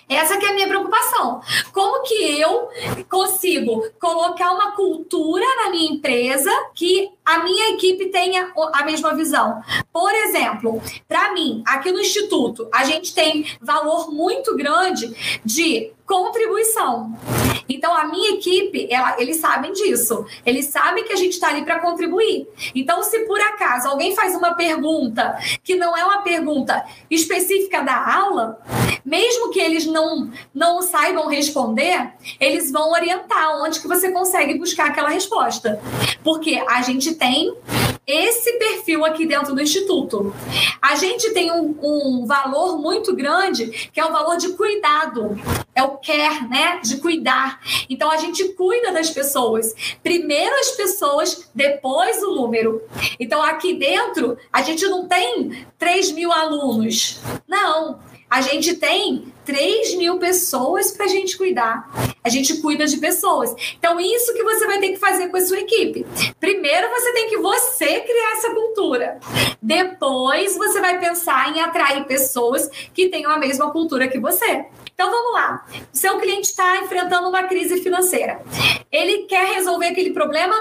[0.09, 1.41] Essa que é a minha preocupação.
[1.73, 2.69] Como que eu
[3.09, 9.61] consigo colocar uma cultura na minha empresa que a minha equipe tenha a mesma visão?
[9.91, 15.13] Por exemplo, para mim, aqui no Instituto, a gente tem valor muito grande
[15.43, 17.13] de contribuição.
[17.69, 20.25] Então, a minha equipe, ela, eles sabem disso.
[20.45, 22.47] Eles sabem que a gente está ali para contribuir.
[22.73, 28.15] Então, se por acaso alguém faz uma pergunta que não é uma pergunta específica da
[28.15, 28.59] aula,
[29.03, 34.87] mesmo que eles não, não saibam responder, eles vão orientar onde que você consegue buscar
[34.87, 35.81] aquela resposta.
[36.23, 37.53] Porque a gente tem
[38.07, 40.33] esse perfil aqui dentro do Instituto.
[40.81, 45.37] A gente tem um, um valor muito grande, que é o valor de cuidado.
[45.75, 46.79] É o care, né?
[46.81, 47.59] De cuidar.
[47.89, 49.75] Então a gente cuida das pessoas.
[50.01, 52.81] Primeiro as pessoas, depois o número.
[53.19, 57.19] Então aqui dentro, a gente não tem 3 mil alunos.
[57.45, 57.99] Não.
[58.29, 61.89] A gente tem 3 mil pessoas para a gente cuidar.
[62.21, 63.55] A gente cuida de pessoas.
[63.79, 66.05] Então, isso que você vai ter que fazer com a sua equipe.
[66.37, 69.19] Primeiro, você tem que você criar essa cultura.
[69.61, 74.65] Depois, você vai pensar em atrair pessoas que tenham a mesma cultura que você.
[74.93, 75.65] Então vamos lá.
[75.93, 78.41] Seu cliente está enfrentando uma crise financeira.
[78.91, 80.55] Ele quer resolver aquele problema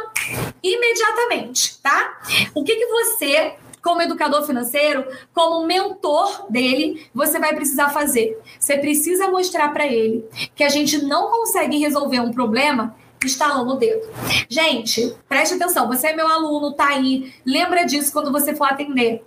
[0.62, 2.20] imediatamente, tá?
[2.54, 3.54] O que, que você
[3.86, 8.36] como educador financeiro, como mentor dele, você vai precisar fazer.
[8.58, 10.24] Você precisa mostrar para ele
[10.56, 14.04] que a gente não consegue resolver um problema estalando o dedo.
[14.48, 19.22] Gente, preste atenção, você é meu aluno, tá aí, lembra disso quando você for atender.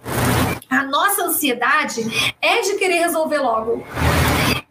[0.69, 3.81] A nossa ansiedade é de querer resolver logo.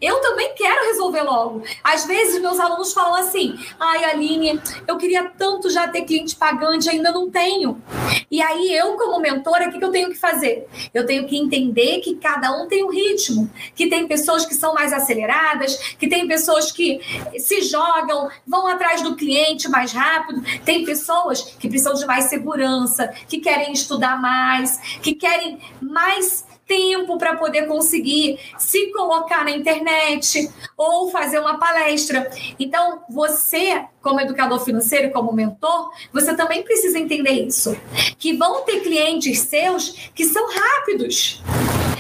[0.01, 1.63] Eu também quero resolver logo.
[1.83, 6.89] Às vezes, meus alunos falam assim: ai, Aline, eu queria tanto já ter cliente pagante,
[6.89, 7.83] ainda não tenho.
[8.31, 10.69] E aí, eu, como mentora, o que eu tenho que fazer?
[10.95, 14.73] Eu tenho que entender que cada um tem um ritmo, que tem pessoas que são
[14.73, 17.01] mais aceleradas, que tem pessoas que
[17.39, 23.09] se jogam, vão atrás do cliente mais rápido, tem pessoas que precisam de mais segurança,
[23.29, 30.49] que querem estudar mais, que querem mais tempo para poder conseguir se colocar na internet
[30.77, 32.31] ou fazer uma palestra.
[32.61, 37.77] Então, você, como educador financeiro, como mentor, você também precisa entender isso.
[38.19, 41.43] Que vão ter clientes seus que são rápidos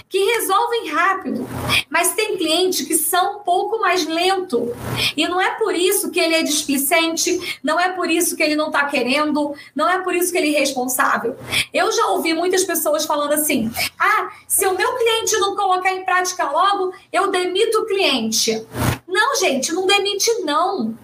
[0.08, 1.46] que resolvem rápido,
[1.90, 4.74] mas tem clientes que são um pouco mais lento.
[5.16, 8.56] E não é por isso que ele é displicente, não é por isso que ele
[8.56, 11.36] não está querendo, não é por isso que ele é irresponsável.
[11.72, 16.04] Eu já ouvi muitas pessoas falando assim: ah, se o meu cliente não colocar em
[16.04, 18.66] prática logo, eu demito o cliente.
[19.06, 20.94] Não, gente, não demite, não.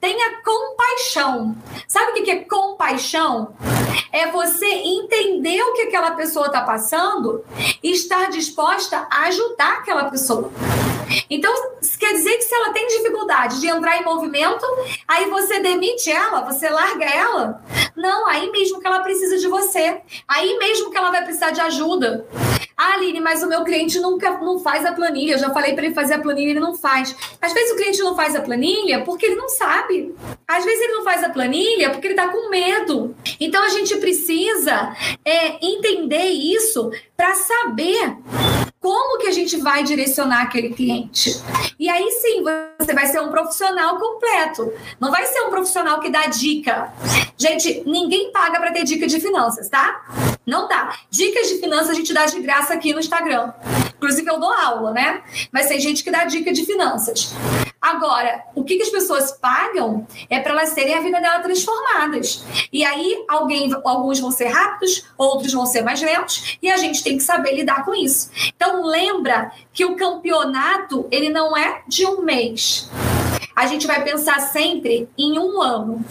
[0.00, 1.54] Tenha compaixão.
[1.86, 3.54] Sabe o que é compaixão?
[4.10, 7.44] É você entender o que aquela pessoa está passando
[7.82, 10.50] e estar disposta a ajudar aquela pessoa.
[11.28, 11.52] Então,
[11.98, 14.64] quer dizer que se ela tem dificuldade de entrar em movimento,
[15.06, 17.62] aí você demite ela, você larga ela?
[17.96, 20.00] Não, aí mesmo que ela precisa de você.
[20.26, 22.26] Aí mesmo que ela vai precisar de ajuda.
[22.76, 25.34] Ah, Aline, mas o meu cliente nunca não faz a planilha.
[25.34, 27.14] Eu já falei para ele fazer a planilha ele não faz.
[27.38, 30.14] Às vezes o cliente não faz a planilha porque ele não sabe.
[30.48, 33.14] Às vezes ele não faz a planilha porque ele está com medo.
[33.38, 38.16] Então a gente precisa é, entender isso para saber
[38.80, 41.38] como que a gente vai direcionar aquele cliente.
[41.78, 42.42] E aí sim,
[42.78, 44.72] você vai ser um profissional completo.
[44.98, 46.90] Não vai ser um profissional que dá dica.
[47.36, 50.02] Gente, ninguém paga para ter dica de finanças, tá?
[50.46, 50.96] Não dá.
[51.10, 53.52] Dicas de finanças a gente dá de graça aqui no Instagram.
[53.96, 55.22] Inclusive eu dou aula, né?
[55.52, 57.34] Mas tem gente que dá dica de finanças.
[57.80, 62.44] Agora, o que, que as pessoas pagam é para elas terem a vida dela transformadas.
[62.70, 67.02] E aí, alguém, alguns vão ser rápidos, outros vão ser mais lentos, e a gente
[67.02, 68.30] tem que saber lidar com isso.
[68.54, 72.90] Então, lembra que o campeonato ele não é de um mês
[73.60, 76.02] a gente vai pensar sempre em um ano.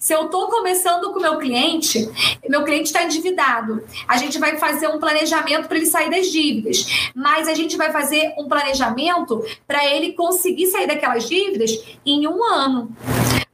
[0.00, 2.08] Se eu estou começando com meu cliente,
[2.48, 7.10] meu cliente está endividado, a gente vai fazer um planejamento para ele sair das dívidas,
[7.14, 11.70] mas a gente vai fazer um planejamento para ele conseguir sair daquelas dívidas
[12.04, 12.90] em um ano.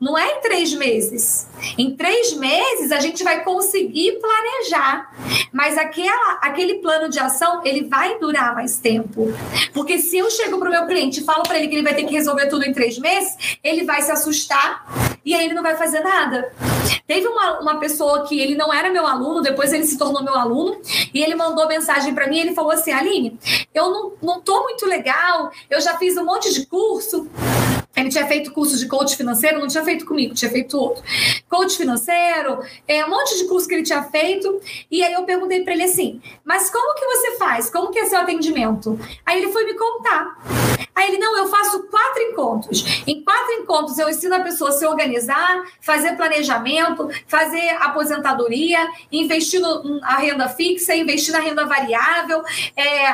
[0.01, 1.47] Não é em três meses.
[1.79, 5.15] Em três meses a gente vai conseguir planejar,
[5.53, 9.33] mas aquela, aquele plano de ação ele vai durar mais tempo.
[9.73, 11.95] Porque se eu chego para o meu cliente e falo para ele que ele vai
[11.95, 14.85] ter que resolver tudo em três meses, ele vai se assustar
[15.25, 16.53] e aí ele não vai fazer nada.
[17.07, 20.35] Teve uma, uma pessoa que ele não era meu aluno, depois ele se tornou meu
[20.35, 20.81] aluno,
[21.13, 23.39] e ele mandou mensagem para mim, ele falou assim, Aline,
[23.73, 27.29] eu não, não tô muito legal, eu já fiz um monte de curso,
[27.97, 31.03] ele tinha feito curso de coach financeiro, não tinha feito comigo, tinha feito outro.
[31.49, 34.61] Coach financeiro, é, um monte de curso que ele tinha feito.
[34.91, 37.71] E aí eu perguntei para ele assim: Mas como que você faz?
[37.71, 38.99] Como que é seu atendimento?
[39.25, 40.39] Aí ele foi me contar.
[40.95, 43.03] Aí ele, não, eu faço quatro encontros.
[43.07, 48.79] Em quatro encontros eu ensino a pessoa a se organizar, fazer planejamento, fazer aposentadoria,
[49.11, 52.43] investir na renda fixa, investir na renda variável.
[52.77, 53.07] É.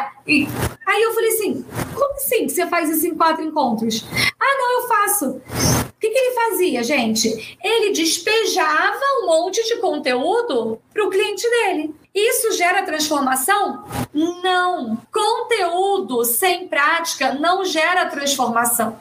[0.87, 1.65] Aí eu falei assim,
[1.95, 4.05] como assim que você faz isso em quatro encontros?
[4.41, 5.27] Ah, não, eu faço.
[5.31, 7.59] O que, que ele fazia, gente?
[7.63, 11.95] Ele despejava um monte de conteúdo para o cliente dele.
[12.15, 13.85] Isso gera transformação?
[14.15, 14.99] Não.
[15.13, 18.99] Conteúdo sem prática não gera transformação.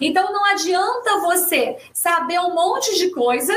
[0.00, 3.54] Então não adianta você saber um monte de coisa,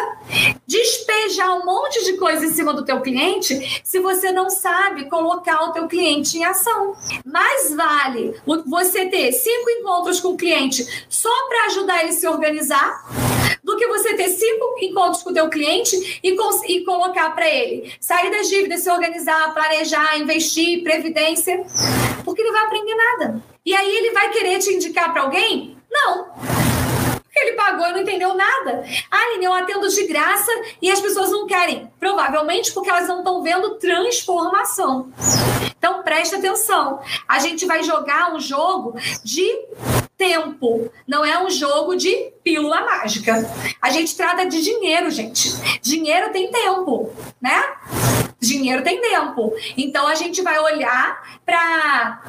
[0.66, 5.64] despejar um monte de coisa em cima do teu cliente, se você não sabe colocar
[5.66, 6.96] o teu cliente em ação.
[7.26, 12.28] Mais vale você ter cinco encontros com o cliente só para ajudar ele a se
[12.28, 13.04] organizar
[13.64, 16.36] do que você ter cinco encontros com o teu cliente e,
[16.68, 21.66] e colocar para ele sair das dívidas, se organizar, planejar, investir, previdência,
[22.24, 23.44] porque ele vai aprender nada.
[23.66, 25.77] E aí ele vai querer te indicar para alguém?
[25.90, 26.28] Não.
[27.36, 28.84] Ele pagou e não entendeu nada.
[29.12, 31.92] Aline, eu atendo de graça e as pessoas não querem.
[32.00, 35.12] Provavelmente porque elas não estão vendo transformação.
[35.78, 37.00] Então preste atenção.
[37.28, 39.48] A gente vai jogar um jogo de
[40.18, 40.92] tempo.
[41.08, 43.48] Não é um jogo de pílula mágica.
[43.82, 45.52] A gente trata de dinheiro, gente.
[45.82, 47.62] Dinheiro tem tempo, né?
[48.40, 49.54] Dinheiro tem tempo.
[49.76, 52.22] Então a gente vai olhar para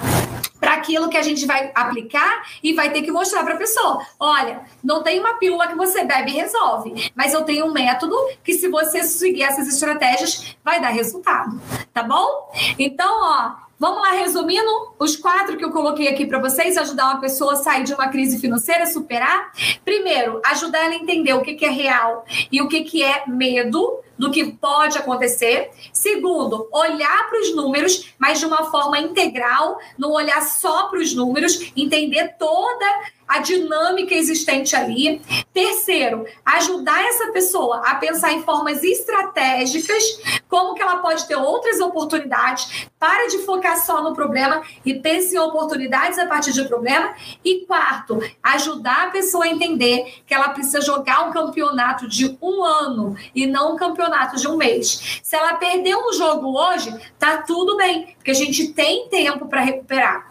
[0.58, 4.04] para aquilo que a gente vai aplicar e vai ter que mostrar para a pessoa.
[4.18, 8.16] Olha, não tem uma pílula que você bebe e resolve, mas eu tenho um método
[8.42, 11.60] que se você seguir essas estratégias vai dar resultado,
[11.92, 12.52] tá bom?
[12.76, 14.68] Então, ó, Vamos lá, resumindo,
[14.98, 18.08] os quatro que eu coloquei aqui para vocês, ajudar uma pessoa a sair de uma
[18.08, 19.52] crise financeira, superar.
[19.84, 23.22] Primeiro, ajudar ela a entender o que, que é real e o que, que é
[23.28, 25.70] medo do que pode acontecer.
[25.92, 31.14] Segundo, olhar para os números, mas de uma forma integral, não olhar só para os
[31.14, 32.84] números, entender toda
[33.28, 35.20] a dinâmica existente ali.
[35.52, 40.02] Terceiro, ajudar essa pessoa a pensar em formas estratégicas,
[40.48, 42.88] como que ela pode ter outras oportunidades.
[42.98, 47.14] Para de focar só no problema e pense em oportunidades a partir do problema.
[47.44, 52.64] E quarto, ajudar a pessoa a entender que ela precisa jogar um campeonato de um
[52.64, 55.20] ano e não um campeonato de um mês.
[55.22, 59.60] Se ela perdeu um jogo hoje, tá tudo bem, porque a gente tem tempo para
[59.60, 60.28] recuperar.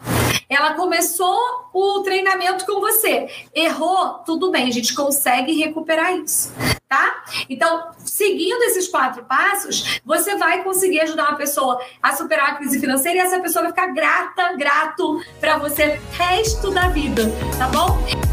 [0.48, 1.38] Ela começou
[1.74, 6.50] o treinamento com você, errou, tudo bem, a gente consegue recuperar isso,
[6.88, 7.22] tá?
[7.50, 12.80] Então, seguindo esses quatro passos, você vai conseguir ajudar uma pessoa a superar a crise
[12.80, 17.24] financeira e essa pessoa vai ficar grata, grato para você resto da vida,
[17.58, 18.27] tá bom?